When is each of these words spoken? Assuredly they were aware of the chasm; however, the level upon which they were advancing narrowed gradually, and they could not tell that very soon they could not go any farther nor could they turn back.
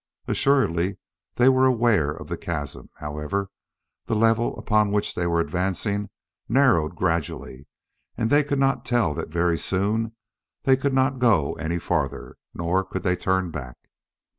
Assuredly 0.27 0.97
they 1.35 1.47
were 1.47 1.67
aware 1.67 2.09
of 2.09 2.27
the 2.27 2.35
chasm; 2.35 2.89
however, 2.95 3.51
the 4.07 4.15
level 4.15 4.57
upon 4.57 4.91
which 4.91 5.13
they 5.13 5.27
were 5.27 5.39
advancing 5.39 6.09
narrowed 6.49 6.95
gradually, 6.95 7.67
and 8.17 8.31
they 8.31 8.43
could 8.43 8.57
not 8.57 8.83
tell 8.83 9.13
that 9.13 9.29
very 9.29 9.59
soon 9.59 10.15
they 10.63 10.75
could 10.75 10.95
not 10.95 11.19
go 11.19 11.53
any 11.53 11.77
farther 11.77 12.35
nor 12.51 12.83
could 12.83 13.03
they 13.03 13.15
turn 13.15 13.51
back. 13.51 13.77